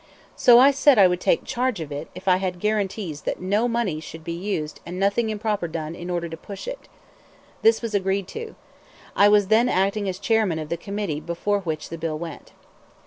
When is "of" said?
1.79-1.91, 10.57-10.69